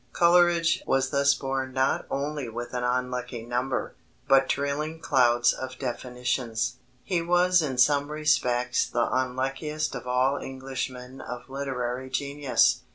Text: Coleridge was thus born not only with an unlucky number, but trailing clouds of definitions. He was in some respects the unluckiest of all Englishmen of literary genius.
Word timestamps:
Coleridge 0.13 0.81
was 0.87 1.11
thus 1.11 1.35
born 1.35 1.73
not 1.73 2.07
only 2.09 2.49
with 2.49 2.73
an 2.73 2.83
unlucky 2.83 3.43
number, 3.45 3.93
but 4.27 4.49
trailing 4.49 4.99
clouds 4.99 5.53
of 5.53 5.77
definitions. 5.77 6.77
He 7.03 7.21
was 7.21 7.61
in 7.61 7.77
some 7.77 8.09
respects 8.11 8.89
the 8.89 9.07
unluckiest 9.15 9.93
of 9.93 10.07
all 10.07 10.39
Englishmen 10.39 11.21
of 11.21 11.51
literary 11.51 12.09
genius. 12.09 12.81